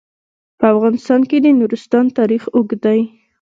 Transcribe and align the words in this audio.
په 0.59 0.65
افغانستان 0.73 1.21
کې 1.29 1.37
د 1.41 1.47
نورستان 1.59 2.05
تاریخ 2.19 2.43
اوږد 2.55 2.79
دی. 2.85 2.99